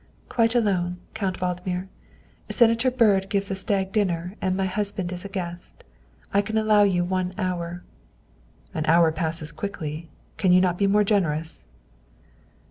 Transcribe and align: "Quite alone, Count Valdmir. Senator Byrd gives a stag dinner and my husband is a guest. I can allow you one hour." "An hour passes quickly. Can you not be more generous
"Quite 0.35 0.55
alone, 0.55 0.97
Count 1.13 1.37
Valdmir. 1.37 1.87
Senator 2.49 2.89
Byrd 2.89 3.29
gives 3.29 3.51
a 3.51 3.55
stag 3.55 3.91
dinner 3.91 4.33
and 4.41 4.57
my 4.57 4.65
husband 4.65 5.11
is 5.11 5.25
a 5.25 5.29
guest. 5.29 5.83
I 6.33 6.41
can 6.41 6.57
allow 6.57 6.81
you 6.81 7.03
one 7.05 7.35
hour." 7.37 7.83
"An 8.73 8.87
hour 8.87 9.11
passes 9.11 9.51
quickly. 9.51 10.09
Can 10.37 10.51
you 10.51 10.59
not 10.59 10.79
be 10.79 10.87
more 10.87 11.03
generous 11.03 11.65